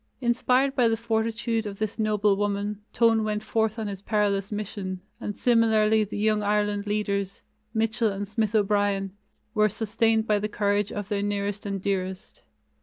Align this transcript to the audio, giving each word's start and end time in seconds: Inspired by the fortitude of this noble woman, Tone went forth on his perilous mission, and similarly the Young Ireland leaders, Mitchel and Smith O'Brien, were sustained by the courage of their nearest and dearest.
Inspired 0.19 0.75
by 0.75 0.87
the 0.87 0.97
fortitude 0.97 1.67
of 1.67 1.77
this 1.77 1.99
noble 1.99 2.35
woman, 2.35 2.81
Tone 2.91 3.23
went 3.23 3.43
forth 3.43 3.77
on 3.77 3.85
his 3.87 4.01
perilous 4.01 4.51
mission, 4.51 4.99
and 5.19 5.35
similarly 5.37 6.03
the 6.03 6.17
Young 6.17 6.41
Ireland 6.41 6.87
leaders, 6.87 7.43
Mitchel 7.75 8.09
and 8.11 8.27
Smith 8.27 8.55
O'Brien, 8.55 9.11
were 9.53 9.69
sustained 9.69 10.25
by 10.25 10.39
the 10.39 10.49
courage 10.49 10.91
of 10.91 11.09
their 11.09 11.21
nearest 11.21 11.67
and 11.67 11.79
dearest. 11.79 12.41